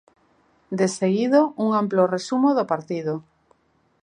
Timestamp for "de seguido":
0.79-1.41